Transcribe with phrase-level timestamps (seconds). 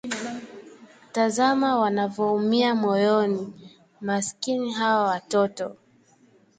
[1.11, 3.53] Tazama wanavyoumia moyoni,
[4.01, 5.75] maskini hawa watoto